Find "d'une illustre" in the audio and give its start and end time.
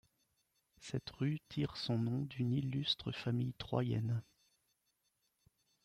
2.23-3.11